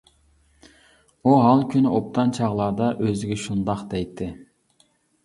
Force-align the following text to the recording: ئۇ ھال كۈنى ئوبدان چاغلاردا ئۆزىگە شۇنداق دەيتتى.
ئۇ 1.25 1.33
ھال 1.43 1.61
كۈنى 1.73 1.91
ئوبدان 1.97 2.33
چاغلاردا 2.37 2.87
ئۆزىگە 3.09 3.39
شۇنداق 3.43 3.85
دەيتتى. 3.93 4.31